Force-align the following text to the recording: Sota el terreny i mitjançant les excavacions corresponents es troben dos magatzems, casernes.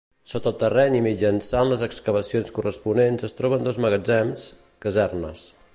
Sota 0.29 0.49
el 0.51 0.55
terreny 0.61 0.95
i 0.99 1.01
mitjançant 1.07 1.69
les 1.73 1.83
excavacions 1.89 2.49
corresponents 2.57 3.27
es 3.29 3.39
troben 3.41 3.69
dos 3.69 3.79
magatzems, 3.87 4.49
casernes. 4.87 5.49